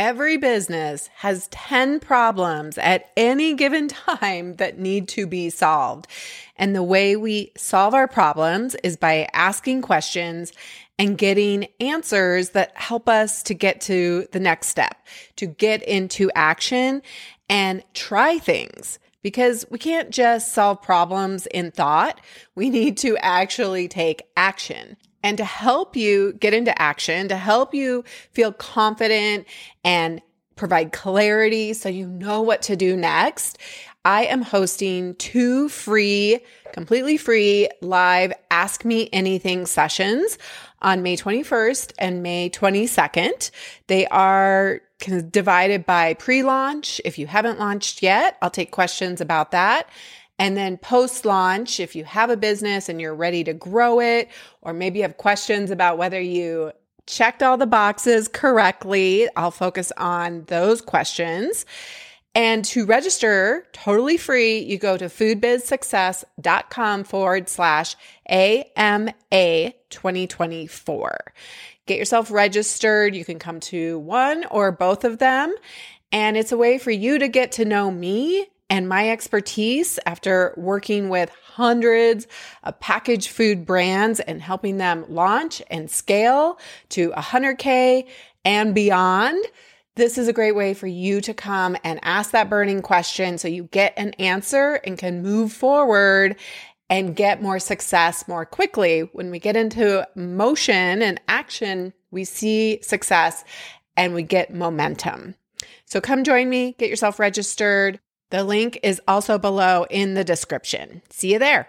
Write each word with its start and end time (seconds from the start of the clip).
Every 0.00 0.38
business 0.38 1.10
has 1.16 1.46
10 1.48 2.00
problems 2.00 2.78
at 2.78 3.10
any 3.18 3.52
given 3.52 3.86
time 3.88 4.56
that 4.56 4.78
need 4.78 5.08
to 5.08 5.26
be 5.26 5.50
solved. 5.50 6.06
And 6.56 6.74
the 6.74 6.82
way 6.82 7.16
we 7.16 7.52
solve 7.54 7.92
our 7.92 8.08
problems 8.08 8.74
is 8.76 8.96
by 8.96 9.28
asking 9.34 9.82
questions 9.82 10.54
and 10.98 11.18
getting 11.18 11.66
answers 11.80 12.50
that 12.50 12.74
help 12.78 13.10
us 13.10 13.42
to 13.42 13.52
get 13.52 13.82
to 13.82 14.26
the 14.32 14.40
next 14.40 14.68
step, 14.68 15.06
to 15.36 15.44
get 15.44 15.82
into 15.82 16.30
action 16.34 17.02
and 17.50 17.84
try 17.92 18.38
things 18.38 18.98
because 19.22 19.66
we 19.68 19.78
can't 19.78 20.08
just 20.08 20.54
solve 20.54 20.80
problems 20.80 21.46
in 21.48 21.72
thought. 21.72 22.22
We 22.54 22.70
need 22.70 22.96
to 22.98 23.18
actually 23.18 23.86
take 23.86 24.22
action. 24.34 24.96
And 25.22 25.36
to 25.38 25.44
help 25.44 25.96
you 25.96 26.32
get 26.34 26.54
into 26.54 26.80
action, 26.80 27.28
to 27.28 27.36
help 27.36 27.74
you 27.74 28.04
feel 28.32 28.52
confident 28.52 29.46
and 29.84 30.22
provide 30.56 30.92
clarity 30.92 31.72
so 31.72 31.88
you 31.88 32.06
know 32.06 32.42
what 32.42 32.62
to 32.62 32.76
do 32.76 32.96
next, 32.96 33.58
I 34.04 34.24
am 34.24 34.42
hosting 34.42 35.14
two 35.16 35.68
free, 35.68 36.40
completely 36.72 37.18
free 37.18 37.68
live 37.82 38.32
Ask 38.50 38.84
Me 38.84 39.10
Anything 39.12 39.66
sessions 39.66 40.38
on 40.80 41.02
May 41.02 41.16
21st 41.16 41.92
and 41.98 42.22
May 42.22 42.48
22nd. 42.48 43.50
They 43.88 44.06
are 44.06 44.80
divided 45.30 45.84
by 45.84 46.14
pre 46.14 46.42
launch. 46.42 47.00
If 47.04 47.18
you 47.18 47.26
haven't 47.26 47.58
launched 47.58 48.02
yet, 48.02 48.38
I'll 48.40 48.50
take 48.50 48.70
questions 48.70 49.20
about 49.20 49.50
that. 49.50 49.88
And 50.40 50.56
then 50.56 50.78
post 50.78 51.26
launch, 51.26 51.78
if 51.80 51.94
you 51.94 52.04
have 52.04 52.30
a 52.30 52.36
business 52.36 52.88
and 52.88 52.98
you're 52.98 53.14
ready 53.14 53.44
to 53.44 53.52
grow 53.52 54.00
it, 54.00 54.30
or 54.62 54.72
maybe 54.72 55.00
you 55.00 55.02
have 55.02 55.18
questions 55.18 55.70
about 55.70 55.98
whether 55.98 56.18
you 56.18 56.72
checked 57.06 57.42
all 57.42 57.58
the 57.58 57.66
boxes 57.66 58.26
correctly, 58.26 59.28
I'll 59.36 59.50
focus 59.50 59.92
on 59.98 60.44
those 60.46 60.80
questions. 60.80 61.66
And 62.34 62.64
to 62.66 62.86
register 62.86 63.66
totally 63.72 64.16
free, 64.16 64.60
you 64.60 64.78
go 64.78 64.96
to 64.96 65.06
foodbizsuccess.com 65.06 67.04
forward 67.04 67.50
slash 67.50 67.96
AMA 68.26 69.12
2024. 69.90 71.34
Get 71.84 71.98
yourself 71.98 72.30
registered. 72.30 73.14
You 73.14 73.26
can 73.26 73.38
come 73.38 73.60
to 73.60 73.98
one 73.98 74.46
or 74.46 74.72
both 74.72 75.04
of 75.04 75.18
them. 75.18 75.54
And 76.12 76.38
it's 76.38 76.52
a 76.52 76.56
way 76.56 76.78
for 76.78 76.90
you 76.92 77.18
to 77.18 77.28
get 77.28 77.52
to 77.52 77.66
know 77.66 77.90
me 77.90 78.46
and 78.70 78.88
my 78.88 79.10
expertise 79.10 79.98
after 80.06 80.54
working 80.56 81.08
with 81.08 81.28
hundreds 81.44 82.28
of 82.62 82.78
packaged 82.80 83.28
food 83.28 83.66
brands 83.66 84.20
and 84.20 84.40
helping 84.40 84.78
them 84.78 85.04
launch 85.08 85.60
and 85.70 85.90
scale 85.90 86.58
to 86.90 87.10
100K 87.10 88.06
and 88.44 88.74
beyond. 88.74 89.44
This 89.96 90.16
is 90.16 90.28
a 90.28 90.32
great 90.32 90.54
way 90.54 90.72
for 90.72 90.86
you 90.86 91.20
to 91.20 91.34
come 91.34 91.76
and 91.82 91.98
ask 92.02 92.30
that 92.30 92.48
burning 92.48 92.80
question 92.80 93.36
so 93.36 93.48
you 93.48 93.64
get 93.64 93.92
an 93.96 94.12
answer 94.14 94.74
and 94.84 94.96
can 94.96 95.20
move 95.20 95.52
forward 95.52 96.36
and 96.88 97.16
get 97.16 97.42
more 97.42 97.58
success 97.58 98.26
more 98.28 98.46
quickly. 98.46 99.00
When 99.12 99.30
we 99.30 99.40
get 99.40 99.56
into 99.56 100.06
motion 100.14 101.02
and 101.02 101.20
action, 101.28 101.92
we 102.10 102.24
see 102.24 102.80
success 102.82 103.44
and 103.96 104.14
we 104.14 104.22
get 104.22 104.54
momentum. 104.54 105.34
So 105.84 106.00
come 106.00 106.22
join 106.22 106.48
me, 106.48 106.76
get 106.78 106.88
yourself 106.88 107.18
registered. 107.18 107.98
The 108.30 108.44
link 108.44 108.78
is 108.82 109.00
also 109.06 109.38
below 109.38 109.86
in 109.90 110.14
the 110.14 110.24
description. 110.24 111.02
See 111.10 111.32
you 111.32 111.38
there. 111.38 111.68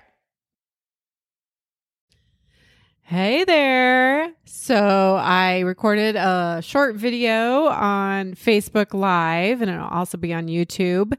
Hey 3.02 3.44
there. 3.44 4.32
So 4.54 5.16
I 5.16 5.60
recorded 5.60 6.18
a 6.18 6.62
short 6.62 6.96
video 6.96 7.68
on 7.68 8.36
Facebook 8.36 8.94
Live 8.94 9.62
and 9.62 9.72
it'll 9.72 9.88
also 9.88 10.18
be 10.18 10.34
on 10.34 10.48
YouTube, 10.48 11.14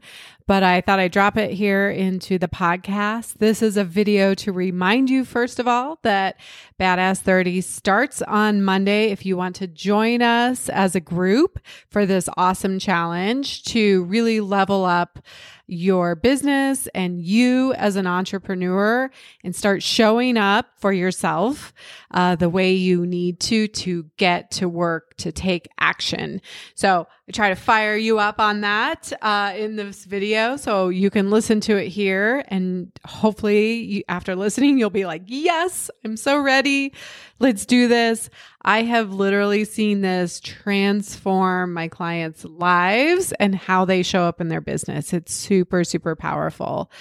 but 0.45 0.61
I 0.61 0.81
thought 0.81 0.99
I'd 0.99 1.11
drop 1.11 1.35
it 1.37 1.51
here 1.51 1.89
into 1.89 2.37
the 2.37 2.47
podcast. 2.47 3.39
This 3.39 3.63
is 3.63 3.75
a 3.75 3.83
video 3.83 4.35
to 4.35 4.51
remind 4.51 5.09
you, 5.09 5.25
first 5.25 5.59
of 5.59 5.67
all, 5.67 5.97
that 6.03 6.39
Badass 6.79 7.21
30 7.21 7.61
starts 7.61 8.21
on 8.21 8.61
Monday. 8.61 9.11
If 9.11 9.25
you 9.25 9.35
want 9.35 9.55
to 9.57 9.67
join 9.67 10.21
us 10.21 10.69
as 10.69 10.95
a 10.95 10.99
group 10.99 11.59
for 11.89 12.05
this 12.05 12.29
awesome 12.37 12.77
challenge 12.77 13.63
to 13.65 14.03
really 14.03 14.41
level 14.41 14.85
up 14.85 15.19
your 15.65 16.15
business 16.15 16.87
and 16.93 17.21
you 17.21 17.73
as 17.73 17.95
an 17.95 18.05
entrepreneur 18.05 19.09
and 19.43 19.55
start 19.55 19.81
showing 19.81 20.37
up 20.37 20.67
for 20.75 20.91
yourself 20.91 21.73
uh, 22.11 22.35
the 22.35 22.49
way 22.49 22.73
you 22.73 23.05
need 23.05 23.22
to 23.31 23.69
to 23.69 24.05
get 24.17 24.51
to 24.51 24.67
work 24.67 25.15
to 25.17 25.31
take 25.31 25.69
action. 25.79 26.41
So 26.75 27.07
I 27.29 27.31
try 27.31 27.49
to 27.49 27.55
fire 27.55 27.95
you 27.95 28.19
up 28.19 28.41
on 28.41 28.61
that 28.61 29.13
uh, 29.21 29.53
in 29.55 29.77
this 29.77 30.03
video 30.03 30.57
so 30.57 30.89
you 30.89 31.09
can 31.09 31.29
listen 31.29 31.61
to 31.61 31.77
it 31.77 31.87
here. 31.87 32.43
And 32.49 32.91
hopefully, 33.05 33.75
you, 33.75 34.03
after 34.09 34.35
listening, 34.35 34.77
you'll 34.77 34.89
be 34.89 35.05
like, 35.05 35.23
Yes, 35.27 35.89
I'm 36.03 36.17
so 36.17 36.39
ready. 36.39 36.93
Let's 37.39 37.65
do 37.65 37.87
this. 37.87 38.29
I 38.61 38.83
have 38.83 39.13
literally 39.13 39.65
seen 39.65 40.01
this 40.01 40.39
transform 40.41 41.73
my 41.73 41.87
clients' 41.87 42.43
lives 42.43 43.31
and 43.39 43.55
how 43.55 43.85
they 43.85 44.03
show 44.03 44.23
up 44.23 44.41
in 44.41 44.49
their 44.49 44.61
business. 44.61 45.13
It's 45.13 45.33
super, 45.33 45.83
super 45.83 46.15
powerful. 46.15 46.91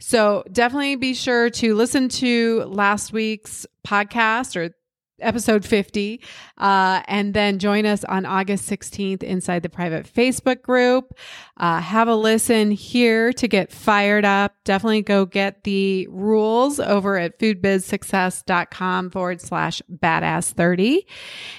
So 0.00 0.44
definitely 0.50 0.96
be 0.96 1.14
sure 1.14 1.50
to 1.50 1.74
listen 1.74 2.08
to 2.08 2.64
last 2.64 3.12
week's 3.12 3.66
podcast 3.86 4.56
or 4.56 4.74
episode 5.22 5.64
50. 5.64 6.20
Uh, 6.58 7.02
and 7.06 7.34
then 7.34 7.58
join 7.58 7.86
us 7.86 8.04
on 8.04 8.26
August 8.26 8.68
16th 8.68 9.22
inside 9.22 9.62
the 9.62 9.68
private 9.68 10.12
Facebook 10.12 10.62
group. 10.62 11.14
Uh, 11.56 11.80
have 11.80 12.08
a 12.08 12.14
listen 12.14 12.70
here 12.70 13.32
to 13.32 13.48
get 13.48 13.72
fired 13.72 14.24
up. 14.24 14.54
Definitely 14.64 15.02
go 15.02 15.26
get 15.26 15.64
the 15.64 16.06
rules 16.10 16.80
over 16.80 17.18
at 17.18 17.38
foodbizsuccess.com 17.38 19.10
forward 19.10 19.40
slash 19.40 19.82
badass 19.90 20.52
30. 20.52 21.06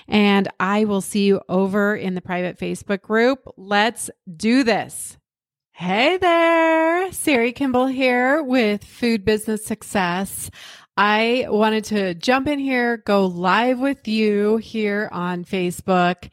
And 0.08 0.48
I 0.60 0.86
will 0.86 1.02
see 1.02 1.26
you 1.26 1.42
over 1.50 1.96
in 1.96 2.16
the 2.16 2.22
private 2.22 2.58
Facebook 2.60 3.02
group. 3.02 3.40
Let's 3.58 4.10
do 4.36 4.64
this. 4.64 5.18
Hey 5.74 6.18
there, 6.18 7.12
Sari 7.12 7.54
Kimball 7.54 7.88
here 7.88 8.44
with 8.44 8.84
Food 8.84 9.26
Business 9.26 9.66
Success. 9.66 10.52
I 10.98 11.46
wanted 11.48 11.86
to 11.86 12.14
jump 12.16 12.48
in 12.48 12.60
here, 12.60 12.98
go 12.98 13.26
live 13.26 13.80
with 13.80 14.08
you 14.08 14.58
here 14.58 15.10
on 15.12 15.46
Facebook. 15.46 16.30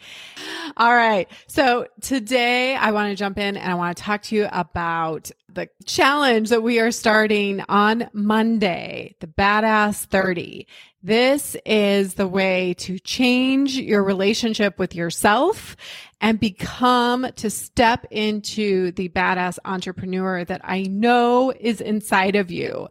All 0.76 0.94
right. 0.94 1.28
So 1.46 1.86
today 2.00 2.74
I 2.74 2.90
want 2.90 3.10
to 3.10 3.16
jump 3.16 3.38
in 3.38 3.56
and 3.56 3.72
I 3.72 3.74
want 3.76 3.96
to 3.96 4.02
talk 4.02 4.22
to 4.22 4.36
you 4.36 4.48
about 4.50 5.30
the 5.48 5.68
challenge 5.86 6.50
that 6.50 6.62
we 6.62 6.80
are 6.80 6.90
starting 6.90 7.62
on 7.68 8.10
Monday, 8.12 9.14
the 9.20 9.28
Badass 9.28 10.04
30. 10.06 10.66
This 11.02 11.56
is 11.64 12.14
the 12.14 12.28
way 12.28 12.74
to 12.78 12.98
change 12.98 13.76
your 13.76 14.02
relationship 14.02 14.78
with 14.78 14.94
yourself 14.94 15.76
and 16.20 16.40
become 16.40 17.28
to 17.36 17.48
step 17.48 18.04
into 18.10 18.90
the 18.92 19.08
badass 19.08 19.58
entrepreneur 19.64 20.44
that 20.44 20.60
I 20.64 20.82
know 20.82 21.52
is 21.52 21.80
inside 21.80 22.34
of 22.34 22.50
you 22.50 22.88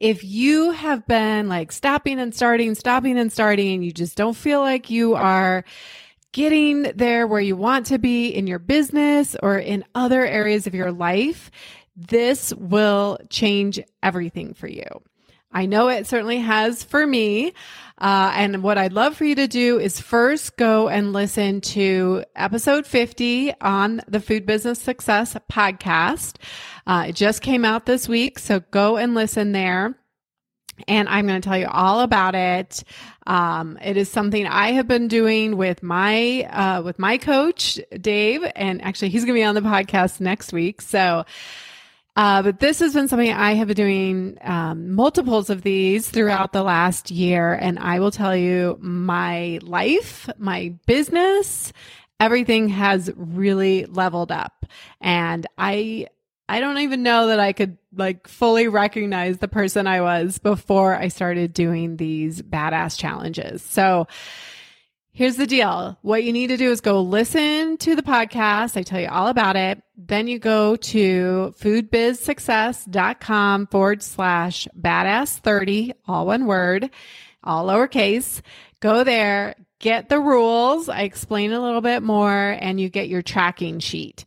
if 0.00 0.24
you 0.24 0.70
have 0.70 1.06
been 1.06 1.48
like 1.48 1.72
stopping 1.72 2.18
and 2.18 2.34
starting, 2.34 2.74
stopping 2.74 3.18
and 3.18 3.32
starting, 3.32 3.74
and 3.74 3.84
you 3.84 3.92
just 3.92 4.16
don't 4.16 4.36
feel 4.36 4.60
like 4.60 4.90
you 4.90 5.14
are 5.14 5.64
getting 6.32 6.82
there 6.94 7.26
where 7.26 7.40
you 7.40 7.56
want 7.56 7.86
to 7.86 7.98
be 7.98 8.28
in 8.28 8.46
your 8.46 8.58
business 8.58 9.34
or 9.42 9.58
in 9.58 9.84
other 9.94 10.24
areas 10.24 10.66
of 10.66 10.74
your 10.74 10.92
life, 10.92 11.50
this 11.96 12.54
will 12.54 13.18
change 13.30 13.80
everything 14.02 14.54
for 14.54 14.68
you. 14.68 14.84
I 15.50 15.66
know 15.66 15.88
it 15.88 16.06
certainly 16.06 16.38
has 16.38 16.82
for 16.82 17.06
me. 17.06 17.54
Uh, 18.00 18.32
and 18.34 18.62
what 18.62 18.78
I'd 18.78 18.92
love 18.92 19.16
for 19.16 19.24
you 19.24 19.34
to 19.36 19.48
do 19.48 19.78
is 19.80 20.00
first 20.00 20.56
go 20.56 20.88
and 20.88 21.12
listen 21.12 21.60
to 21.62 22.24
episode 22.36 22.86
50 22.86 23.54
on 23.60 24.00
the 24.06 24.20
Food 24.20 24.46
Business 24.46 24.80
Success 24.80 25.36
podcast. 25.50 26.36
Uh, 26.86 27.06
it 27.08 27.16
just 27.16 27.42
came 27.42 27.64
out 27.64 27.86
this 27.86 28.08
week, 28.08 28.38
so 28.38 28.60
go 28.70 28.96
and 28.96 29.14
listen 29.14 29.52
there. 29.52 29.96
And 30.86 31.08
I'm 31.08 31.26
going 31.26 31.40
to 31.40 31.48
tell 31.48 31.58
you 31.58 31.66
all 31.66 32.00
about 32.00 32.36
it. 32.36 32.84
Um, 33.26 33.78
it 33.82 33.96
is 33.96 34.08
something 34.08 34.46
I 34.46 34.72
have 34.72 34.86
been 34.86 35.08
doing 35.08 35.56
with 35.56 35.82
my 35.82 36.44
uh, 36.44 36.82
with 36.82 37.00
my 37.00 37.18
coach 37.18 37.80
Dave, 38.00 38.44
and 38.54 38.80
actually 38.82 39.08
he's 39.08 39.24
going 39.24 39.34
to 39.34 39.40
be 39.40 39.44
on 39.44 39.56
the 39.56 39.60
podcast 39.60 40.20
next 40.20 40.52
week. 40.52 40.80
So 40.80 41.24
uh, 42.18 42.42
but 42.42 42.58
this 42.58 42.80
has 42.80 42.94
been 42.94 43.06
something 43.06 43.30
I 43.30 43.54
have 43.54 43.68
been 43.68 43.76
doing 43.76 44.38
um, 44.40 44.90
multiples 44.90 45.50
of 45.50 45.62
these 45.62 46.10
throughout 46.10 46.52
the 46.52 46.64
last 46.64 47.12
year. 47.12 47.52
And 47.52 47.78
I 47.78 48.00
will 48.00 48.10
tell 48.10 48.34
you, 48.34 48.76
my 48.80 49.60
life, 49.62 50.28
my 50.36 50.74
business, 50.84 51.72
everything 52.18 52.70
has 52.70 53.08
really 53.14 53.84
leveled 53.84 54.32
up. 54.32 54.66
And 55.00 55.46
I, 55.58 56.08
I 56.48 56.58
don't 56.58 56.78
even 56.78 57.04
know 57.04 57.28
that 57.28 57.38
I 57.38 57.52
could 57.52 57.78
like 57.94 58.26
fully 58.26 58.66
recognize 58.66 59.38
the 59.38 59.46
person 59.46 59.86
I 59.86 60.00
was 60.00 60.38
before 60.38 60.96
I 60.96 61.06
started 61.06 61.52
doing 61.52 61.98
these 61.98 62.42
badass 62.42 62.98
challenges. 62.98 63.62
So, 63.62 64.08
Here's 65.18 65.34
the 65.34 65.48
deal. 65.48 65.98
What 66.02 66.22
you 66.22 66.32
need 66.32 66.46
to 66.46 66.56
do 66.56 66.70
is 66.70 66.80
go 66.80 67.02
listen 67.02 67.76
to 67.78 67.96
the 67.96 68.04
podcast. 68.04 68.76
I 68.76 68.84
tell 68.84 69.00
you 69.00 69.08
all 69.08 69.26
about 69.26 69.56
it. 69.56 69.82
Then 69.96 70.28
you 70.28 70.38
go 70.38 70.76
to 70.76 71.52
foodbizsuccess.com 71.58 73.66
forward 73.66 74.04
slash 74.04 74.68
badass 74.80 75.40
30, 75.40 75.94
all 76.06 76.24
one 76.24 76.46
word, 76.46 76.90
all 77.42 77.66
lowercase. 77.66 78.42
Go 78.78 79.02
there, 79.02 79.56
get 79.80 80.08
the 80.08 80.20
rules. 80.20 80.88
I 80.88 81.00
explain 81.00 81.52
a 81.52 81.60
little 81.60 81.80
bit 81.80 82.04
more 82.04 82.30
and 82.30 82.80
you 82.80 82.88
get 82.88 83.08
your 83.08 83.22
tracking 83.22 83.80
sheet. 83.80 84.24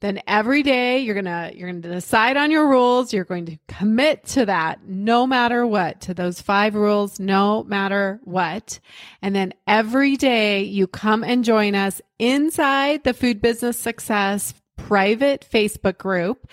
Then 0.00 0.20
every 0.26 0.62
day 0.62 1.00
you're 1.00 1.14
going 1.14 1.26
to 1.26 1.52
you're 1.54 1.70
going 1.70 1.82
to 1.82 1.90
decide 1.90 2.36
on 2.36 2.50
your 2.50 2.68
rules, 2.68 3.12
you're 3.12 3.24
going 3.24 3.46
to 3.46 3.58
commit 3.68 4.24
to 4.28 4.46
that 4.46 4.86
no 4.86 5.26
matter 5.26 5.66
what, 5.66 6.00
to 6.02 6.14
those 6.14 6.40
5 6.40 6.74
rules 6.74 7.20
no 7.20 7.64
matter 7.64 8.20
what. 8.24 8.80
And 9.20 9.34
then 9.34 9.52
every 9.66 10.16
day 10.16 10.62
you 10.62 10.86
come 10.86 11.22
and 11.22 11.44
join 11.44 11.74
us 11.74 12.00
inside 12.18 13.04
the 13.04 13.14
Food 13.14 13.42
Business 13.42 13.76
Success 13.76 14.54
private 14.76 15.46
Facebook 15.50 15.98
group. 15.98 16.48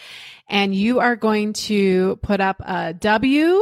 And 0.50 0.76
you 0.76 1.00
are 1.00 1.16
going 1.16 1.54
to 1.54 2.18
put 2.18 2.42
up 2.42 2.62
a 2.66 2.94
W 2.94 3.62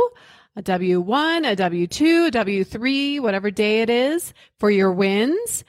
a 0.58 0.64
W1, 0.64 1.52
a 1.52 1.56
W2, 1.56 2.28
a 2.28 2.32
W3, 2.32 3.20
whatever 3.20 3.52
day 3.52 3.82
it 3.82 3.90
is 3.90 4.34
for 4.58 4.72
your 4.72 4.92
wins 4.92 5.66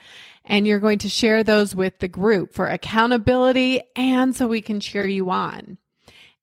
and 0.47 0.65
you're 0.65 0.79
going 0.79 0.99
to 0.99 1.09
share 1.09 1.43
those 1.43 1.75
with 1.75 1.99
the 1.99 2.07
group 2.07 2.53
for 2.53 2.67
accountability 2.67 3.81
and 3.95 4.35
so 4.35 4.47
we 4.47 4.61
can 4.61 4.79
cheer 4.79 5.05
you 5.05 5.29
on. 5.29 5.77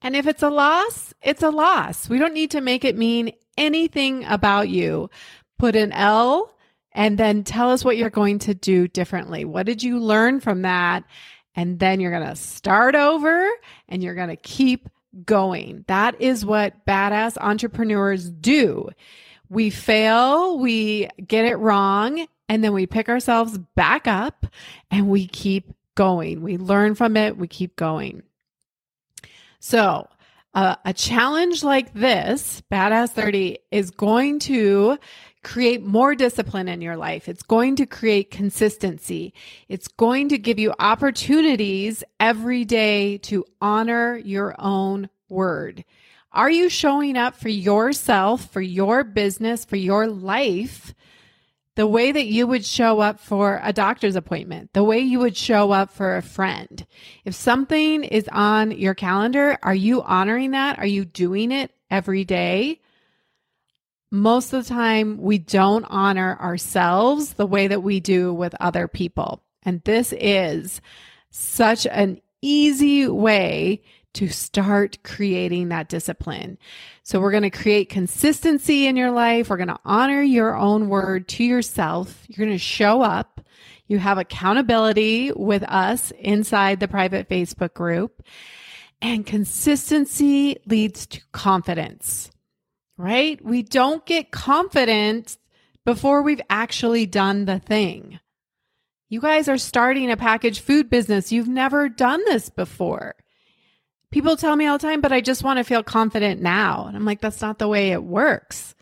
And 0.03 0.15
if 0.15 0.27
it's 0.27 0.43
a 0.43 0.51
loss, 0.51 1.15
it's 1.23 1.43
a 1.43 1.49
loss. 1.49 2.09
We 2.09 2.19
don't 2.19 2.35
need 2.35 2.51
to 2.53 2.61
make 2.61 2.85
it 2.85 2.97
mean 2.97 3.33
anything 3.57 4.25
about 4.27 4.69
you. 4.69 5.09
Put 5.59 5.75
an 5.75 5.93
L 5.93 6.53
and 6.93 7.19
then 7.19 7.43
tell 7.43 7.71
us 7.71 7.85
what 7.85 7.97
you're 7.97 8.11
going 8.11 8.39
to 8.41 8.55
do 8.55 8.87
differently. 8.87 9.47
What 9.47 9.65
did 9.65 9.83
you 9.83 9.99
learn 9.99 10.41
from 10.41 10.63
that? 10.63 11.05
And 11.57 11.79
then 11.79 12.01
you're 12.01 12.11
going 12.11 12.29
to 12.29 12.37
start 12.37 12.95
over 12.95 13.49
and 13.89 14.03
you're 14.03 14.15
going 14.15 14.29
to 14.29 14.37
keep 14.37 14.91
going. 15.25 15.85
That 15.89 16.21
is 16.21 16.45
what 16.45 16.85
badass 16.85 17.39
entrepreneurs 17.41 18.29
do. 18.29 18.91
We 19.49 19.71
fail, 19.71 20.59
we 20.59 21.09
get 21.27 21.45
it 21.47 21.57
wrong, 21.57 22.27
and 22.49 22.63
then 22.63 22.73
we 22.73 22.87
pick 22.87 23.09
ourselves 23.09 23.59
back 23.75 24.07
up 24.07 24.47
and 24.91 25.09
we 25.09 25.27
keep 25.27 25.73
going. 25.95 26.43
We 26.43 26.57
learn 26.59 26.95
from 26.95 27.17
it, 27.17 27.37
we 27.37 27.49
keep 27.49 27.77
going. 27.77 28.23
So, 29.61 30.09
uh, 30.55 30.77
a 30.85 30.93
challenge 30.93 31.65
like 31.65 31.95
this, 31.95 32.63
Badass 32.71 33.11
30, 33.11 33.59
is 33.73 33.91
going 33.91 34.39
to 34.41 34.99
create 35.43 35.85
more 35.85 36.15
discipline 36.15 36.69
in 36.69 36.81
your 36.81 36.97
life. 36.97 37.29
It's 37.29 37.43
going 37.43 37.77
to 37.77 37.87
create 37.87 38.31
consistency. 38.31 39.35
It's 39.69 39.89
going 39.89 40.29
to 40.29 40.39
give 40.39 40.59
you 40.59 40.73
opportunities 40.79 42.05
every 42.21 42.65
day 42.65 43.19
to 43.19 43.45
honor 43.61 44.17
your 44.17 44.55
own 44.59 45.09
word. 45.29 45.85
Are 46.33 46.51
you 46.51 46.69
showing 46.69 47.17
up 47.17 47.37
for 47.37 47.49
yourself, 47.49 48.51
for 48.51 48.61
your 48.61 49.05
business, 49.05 49.65
for 49.65 49.77
your 49.77 50.07
life 50.07 50.95
the 51.77 51.87
way 51.87 52.13
that 52.13 52.27
you 52.27 52.47
would 52.47 52.65
show 52.65 53.01
up 53.01 53.19
for 53.19 53.61
a 53.63 53.73
doctor's 53.73 54.17
appointment, 54.17 54.73
the 54.73 54.85
way 54.85 55.01
you 55.01 55.19
would 55.19 55.37
show 55.37 55.73
up 55.73 55.91
for 55.91 56.17
a 56.17 56.23
friend. 56.23 56.87
If 57.25 57.35
something 57.35 58.05
is 58.05 58.29
on 58.31 58.71
your 58.71 58.95
calendar, 58.95 59.59
are 59.63 59.75
you 59.75 60.03
honoring 60.03 60.53
that? 60.53 60.79
Are 60.79 60.87
you 60.87 61.05
doing 61.05 61.51
it 61.51 61.73
every 61.91 62.25
day? 62.25 62.81
Most 64.11 64.53
of 64.53 64.63
the 64.63 64.69
time, 64.73 65.19
we 65.21 65.39
don't 65.39 65.85
honor 65.89 66.39
ourselves 66.41 67.35
the 67.35 67.47
way 67.47 67.67
that 67.67 67.83
we 67.83 67.99
do 67.99 68.33
with 68.33 68.55
other 68.61 68.87
people. 68.87 69.43
And 69.65 69.83
this 69.83 70.13
is 70.17 70.81
such 71.31 71.87
an 71.87 72.21
easy 72.41 73.09
way 73.09 73.83
to 74.15 74.29
start 74.29 74.99
creating 75.05 75.69
that 75.69 75.89
discipline. 75.89 76.59
So 77.03 77.21
we're 77.21 77.31
going 77.31 77.43
to 77.43 77.51
create 77.51 77.89
consistency 77.89 78.87
in 78.87 78.97
your 78.97 79.11
life. 79.11 79.51
We're 79.51 79.57
going 79.57 79.69
to 79.69 79.79
honor 79.85 80.23
your 80.23 80.57
own 80.57 80.89
word 80.89 81.29
to 81.29 81.45
yourself. 81.45 82.25
You're 82.29 82.47
going 82.47 82.57
to 82.57 82.63
show 82.63 83.03
up. 83.03 83.41
You 83.87 83.99
have 83.99 84.19
accountability 84.19 85.33
with 85.33 85.63
us 85.65 86.11
inside 86.13 86.81
the 86.81 86.89
private 86.89 87.29
Facebook 87.29 87.75
group. 87.75 88.23
And 89.03 89.27
consistency 89.27 90.57
leads 90.67 91.07
to 91.09 91.21
confidence, 91.33 92.31
right? 92.97 93.45
We 93.45 93.63
don't 93.63 94.07
get 94.07 94.31
confident 94.31 95.37
before 95.85 96.23
we've 96.23 96.41
actually 96.49 97.05
done 97.05 97.45
the 97.45 97.59
thing. 97.59 98.21
You 99.11 99.21
guys 99.21 99.49
are 99.49 99.59
starting 99.59 100.11
a 100.11 100.17
packaged 100.17 100.63
food 100.63 100.89
business. 100.89 101.31
You've 101.31 101.49
never 101.49 101.89
done 101.91 102.25
this 102.25 102.49
before. 102.49 103.15
People 104.15 104.37
tell 104.37 104.55
me 104.55 104.67
all 104.67 104.79
the 104.79 104.87
time, 104.87 105.01
but 105.01 105.11
I 105.11 105.21
just 105.21 105.43
want 105.43 105.57
to 105.57 105.65
feel 105.65 105.83
confident 105.83 106.41
now. 106.41 106.87
And 106.87 106.97
I'm 106.97 107.05
like, 107.05 107.21
that's 107.21 107.41
not 107.41 107.59
the 107.59 107.67
way 107.67 107.91
it 107.91 108.05
works. 108.05 108.77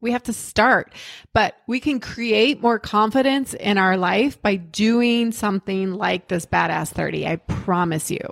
We 0.00 0.10
have 0.10 0.24
to 0.24 0.32
start, 0.32 0.92
but 1.32 1.54
we 1.68 1.78
can 1.78 2.00
create 2.00 2.60
more 2.60 2.80
confidence 2.80 3.54
in 3.54 3.78
our 3.78 3.96
life 3.96 4.42
by 4.42 4.56
doing 4.56 5.30
something 5.30 5.92
like 5.92 6.26
this 6.26 6.46
badass 6.46 6.88
30. 6.88 7.28
I 7.28 7.36
promise 7.36 8.10
you. 8.10 8.28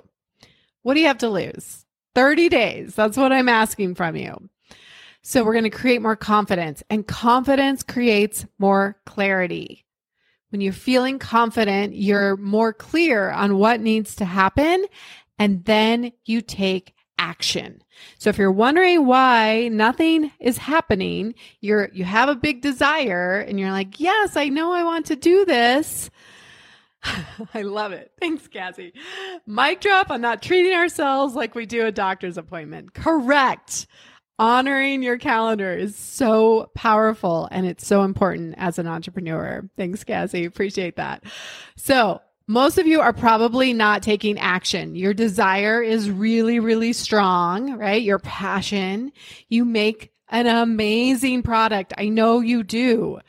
What 0.81 0.95
do 0.95 0.99
you 0.99 1.07
have 1.07 1.19
to 1.19 1.29
lose? 1.29 1.85
30 2.15 2.49
days. 2.49 2.95
That's 2.95 3.15
what 3.15 3.31
I'm 3.31 3.47
asking 3.47 3.95
from 3.95 4.17
you. 4.17 4.49
So 5.21 5.45
we're 5.45 5.53
going 5.53 5.63
to 5.63 5.69
create 5.69 6.01
more 6.01 6.17
confidence 6.17 6.83
and 6.89 7.07
confidence 7.07 7.81
creates 7.81 8.45
more 8.59 8.97
clarity. 9.05 9.85
When 10.49 10.59
you're 10.59 10.73
feeling 10.73 11.17
confident, 11.17 11.95
you're 11.95 12.35
more 12.35 12.73
clear 12.73 13.29
on 13.29 13.57
what 13.57 13.79
needs 13.79 14.15
to 14.17 14.25
happen 14.25 14.85
and 15.41 15.65
then 15.65 16.11
you 16.23 16.39
take 16.39 16.93
action. 17.17 17.81
So 18.19 18.29
if 18.29 18.37
you're 18.37 18.51
wondering 18.51 19.07
why 19.07 19.69
nothing 19.69 20.31
is 20.39 20.59
happening, 20.59 21.33
you're 21.61 21.89
you 21.91 22.03
have 22.03 22.29
a 22.29 22.35
big 22.35 22.61
desire 22.61 23.39
and 23.39 23.59
you're 23.59 23.71
like, 23.71 23.99
"Yes, 23.99 24.37
I 24.37 24.49
know 24.49 24.71
I 24.71 24.83
want 24.83 25.07
to 25.07 25.15
do 25.15 25.43
this." 25.45 26.11
I 27.55 27.63
love 27.63 27.91
it. 27.91 28.11
Thanks, 28.19 28.47
Cassie. 28.47 28.93
Mic 29.47 29.81
drop 29.81 30.11
on 30.11 30.21
not 30.21 30.43
treating 30.43 30.75
ourselves 30.75 31.33
like 31.33 31.55
we 31.55 31.65
do 31.65 31.87
a 31.87 31.91
doctor's 31.91 32.37
appointment. 32.37 32.93
Correct. 32.93 33.87
Honoring 34.37 35.01
your 35.01 35.17
calendar 35.17 35.73
is 35.73 35.95
so 35.95 36.69
powerful 36.75 37.47
and 37.51 37.65
it's 37.65 37.87
so 37.87 38.03
important 38.03 38.53
as 38.59 38.77
an 38.77 38.85
entrepreneur. 38.85 39.67
Thanks, 39.75 40.03
Cassie. 40.03 40.45
Appreciate 40.45 40.97
that. 40.97 41.23
So 41.77 42.21
most 42.51 42.77
of 42.77 42.85
you 42.85 42.99
are 42.99 43.13
probably 43.13 43.71
not 43.71 44.03
taking 44.03 44.37
action. 44.37 44.93
Your 44.93 45.13
desire 45.13 45.81
is 45.81 46.11
really, 46.11 46.59
really 46.59 46.91
strong, 46.91 47.77
right? 47.77 48.01
Your 48.01 48.19
passion. 48.19 49.13
You 49.47 49.63
make 49.63 50.11
an 50.27 50.47
amazing 50.47 51.43
product. 51.43 51.93
I 51.97 52.09
know 52.09 52.41
you 52.41 52.63
do. 52.63 53.21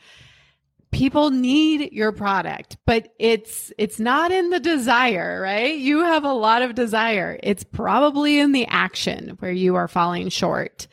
People 0.91 1.31
need 1.31 1.93
your 1.93 2.11
product, 2.11 2.75
but 2.85 3.13
it's 3.17 3.71
it's 3.77 3.97
not 3.97 4.33
in 4.33 4.49
the 4.49 4.59
desire, 4.59 5.41
right? 5.41 5.75
You 5.75 5.99
have 5.99 6.25
a 6.25 6.33
lot 6.33 6.61
of 6.61 6.75
desire. 6.75 7.39
It's 7.41 7.63
probably 7.63 8.39
in 8.39 8.51
the 8.51 8.67
action 8.67 9.37
where 9.39 9.53
you 9.53 9.75
are 9.75 9.87
falling 9.87 10.27
short. 10.29 10.87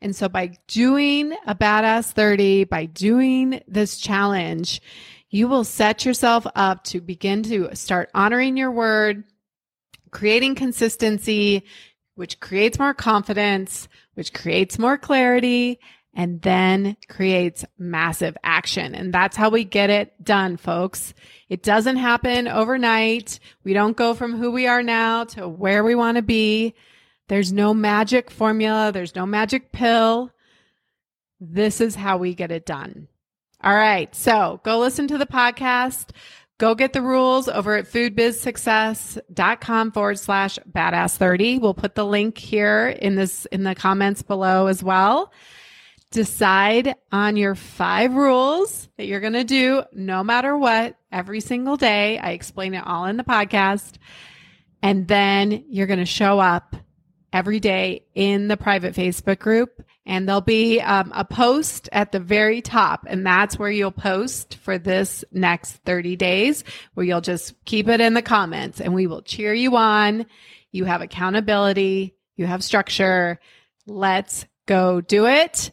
And 0.00 0.16
so 0.16 0.28
by 0.28 0.56
doing 0.66 1.32
a 1.46 1.54
badass 1.54 2.10
30, 2.10 2.64
by 2.64 2.86
doing 2.86 3.62
this 3.68 3.98
challenge, 3.98 4.80
you 5.30 5.48
will 5.48 5.64
set 5.64 6.04
yourself 6.04 6.46
up 6.54 6.84
to 6.84 7.00
begin 7.00 7.42
to 7.44 7.74
start 7.76 8.10
honoring 8.14 8.56
your 8.56 8.70
word, 8.70 9.24
creating 10.10 10.54
consistency, 10.54 11.64
which 12.14 12.40
creates 12.40 12.78
more 12.78 12.94
confidence, 12.94 13.88
which 14.14 14.32
creates 14.32 14.78
more 14.78 14.96
clarity, 14.96 15.78
and 16.14 16.42
then 16.42 16.96
creates 17.08 17.64
massive 17.78 18.36
action. 18.42 18.94
And 18.94 19.12
that's 19.12 19.36
how 19.36 19.50
we 19.50 19.64
get 19.64 19.90
it 19.90 20.24
done, 20.24 20.56
folks. 20.56 21.14
It 21.48 21.62
doesn't 21.62 21.96
happen 21.96 22.48
overnight. 22.48 23.38
We 23.62 23.72
don't 23.72 23.96
go 23.96 24.14
from 24.14 24.36
who 24.36 24.50
we 24.50 24.66
are 24.66 24.82
now 24.82 25.24
to 25.24 25.46
where 25.46 25.84
we 25.84 25.94
want 25.94 26.16
to 26.16 26.22
be. 26.22 26.74
There's 27.28 27.52
no 27.52 27.74
magic 27.74 28.30
formula. 28.30 28.90
There's 28.90 29.14
no 29.14 29.26
magic 29.26 29.70
pill. 29.70 30.32
This 31.38 31.80
is 31.80 31.94
how 31.94 32.16
we 32.16 32.34
get 32.34 32.50
it 32.50 32.66
done. 32.66 33.06
All 33.62 33.74
right. 33.74 34.14
So 34.14 34.60
go 34.64 34.78
listen 34.78 35.08
to 35.08 35.18
the 35.18 35.26
podcast. 35.26 36.10
Go 36.58 36.74
get 36.74 36.92
the 36.92 37.02
rules 37.02 37.48
over 37.48 37.76
at 37.76 37.86
foodbizsuccess.com 37.86 39.92
forward 39.92 40.18
slash 40.18 40.58
badass 40.70 41.16
30. 41.16 41.58
We'll 41.58 41.74
put 41.74 41.94
the 41.94 42.04
link 42.04 42.36
here 42.36 42.88
in 42.88 43.14
this, 43.14 43.46
in 43.46 43.62
the 43.62 43.76
comments 43.76 44.22
below 44.22 44.66
as 44.66 44.82
well. 44.82 45.32
Decide 46.10 46.96
on 47.12 47.36
your 47.36 47.54
five 47.54 48.14
rules 48.14 48.88
that 48.96 49.06
you're 49.06 49.20
going 49.20 49.34
to 49.34 49.44
do 49.44 49.84
no 49.92 50.24
matter 50.24 50.56
what 50.56 50.96
every 51.12 51.40
single 51.40 51.76
day. 51.76 52.18
I 52.18 52.30
explain 52.30 52.74
it 52.74 52.84
all 52.84 53.04
in 53.04 53.18
the 53.18 53.24
podcast. 53.24 53.98
And 54.82 55.06
then 55.06 55.64
you're 55.68 55.86
going 55.86 55.98
to 56.00 56.06
show 56.06 56.40
up 56.40 56.74
every 57.32 57.60
day 57.60 58.04
in 58.14 58.48
the 58.48 58.56
private 58.56 58.94
Facebook 58.94 59.38
group. 59.38 59.82
And 60.06 60.26
there'll 60.26 60.40
be 60.40 60.80
um, 60.80 61.12
a 61.14 61.24
post 61.24 61.88
at 61.92 62.12
the 62.12 62.20
very 62.20 62.62
top, 62.62 63.04
and 63.06 63.26
that's 63.26 63.58
where 63.58 63.70
you'll 63.70 63.90
post 63.90 64.54
for 64.54 64.78
this 64.78 65.22
next 65.32 65.72
30 65.84 66.16
days, 66.16 66.64
where 66.94 67.04
you'll 67.04 67.20
just 67.20 67.52
keep 67.66 67.88
it 67.88 68.00
in 68.00 68.14
the 68.14 68.22
comments 68.22 68.80
and 68.80 68.94
we 68.94 69.06
will 69.06 69.20
cheer 69.20 69.52
you 69.52 69.76
on. 69.76 70.24
You 70.72 70.86
have 70.86 71.02
accountability, 71.02 72.14
you 72.36 72.46
have 72.46 72.64
structure. 72.64 73.38
Let's 73.86 74.46
go 74.64 75.02
do 75.02 75.26
it. 75.26 75.72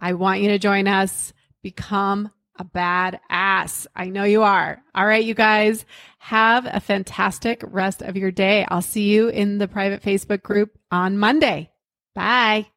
I 0.00 0.14
want 0.14 0.40
you 0.40 0.48
to 0.48 0.58
join 0.58 0.88
us. 0.88 1.34
Become 1.62 2.30
a 2.56 2.64
bad 2.64 3.20
ass. 3.28 3.86
I 3.94 4.06
know 4.06 4.24
you 4.24 4.42
are. 4.42 4.82
All 4.94 5.06
right, 5.06 5.24
you 5.24 5.34
guys 5.34 5.84
have 6.24 6.64
a 6.64 6.80
fantastic 6.80 7.62
rest 7.66 8.00
of 8.00 8.16
your 8.16 8.30
day. 8.30 8.64
I'll 8.68 8.80
see 8.80 9.10
you 9.10 9.28
in 9.28 9.58
the 9.58 9.68
private 9.68 10.02
Facebook 10.02 10.42
group 10.42 10.78
on 10.90 11.18
Monday. 11.18 11.70
Bye. 12.14 12.73